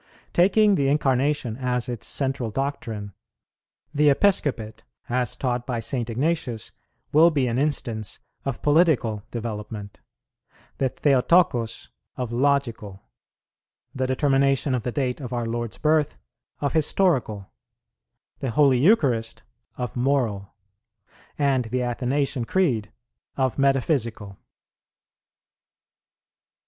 Taking 0.33 0.73
the 0.73 0.87
Incarnation 0.89 1.57
as 1.57 1.87
its 1.87 2.07
central 2.07 2.49
doctrine, 2.49 3.13
the 3.93 4.09
Episcopate, 4.09 4.83
as 5.09 5.35
taught 5.35 5.67
by 5.67 5.79
St. 5.79 6.09
Ignatius, 6.09 6.71
will 7.11 7.29
be 7.29 7.45
an 7.45 7.59
instance 7.59 8.17
of 8.43 8.63
political 8.63 9.21
development, 9.29 9.99
the 10.79 10.89
Theotokos 10.89 11.89
of 12.17 12.31
logical, 12.31 13.03
the 13.93 14.07
determination 14.07 14.73
of 14.73 14.81
the 14.81 14.91
date 14.91 15.21
of 15.21 15.33
our 15.33 15.45
Lord's 15.45 15.77
birth 15.77 16.17
of 16.61 16.73
historical, 16.73 17.51
the 18.39 18.49
Holy 18.49 18.79
Eucharist 18.83 19.43
of 19.77 19.95
moral, 19.95 20.55
and 21.37 21.65
the 21.65 21.83
Athanasian 21.83 22.45
Creed 22.45 22.91
of 23.37 23.59
metaphysical. 23.59 24.39